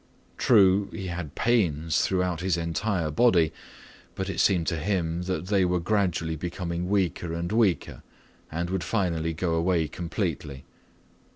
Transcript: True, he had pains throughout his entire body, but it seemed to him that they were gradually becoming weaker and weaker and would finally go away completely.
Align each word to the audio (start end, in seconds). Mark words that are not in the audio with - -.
True, 0.39 0.89
he 0.91 1.09
had 1.09 1.35
pains 1.35 2.01
throughout 2.01 2.39
his 2.41 2.57
entire 2.57 3.11
body, 3.11 3.53
but 4.15 4.31
it 4.31 4.39
seemed 4.39 4.65
to 4.65 4.77
him 4.79 5.21
that 5.29 5.45
they 5.45 5.63
were 5.63 5.79
gradually 5.79 6.35
becoming 6.35 6.89
weaker 6.89 7.33
and 7.33 7.51
weaker 7.51 8.01
and 8.51 8.71
would 8.71 8.83
finally 8.83 9.33
go 9.35 9.53
away 9.53 9.87
completely. 9.87 10.65